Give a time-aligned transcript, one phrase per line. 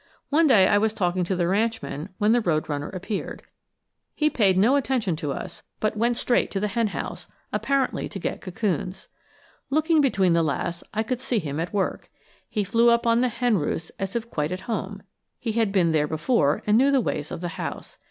[0.29, 3.43] One day I was talking to the ranchman when the road runner appeared.
[4.15, 8.17] He paid no attention to us, but went straight to the hen house, apparently to
[8.17, 9.09] get cocoons.
[9.69, 12.09] Looking between the laths, I could see him at work.
[12.49, 15.03] He flew up on the hen roosts as if quite at home;
[15.39, 17.99] he had been there before and knew the ways of the house.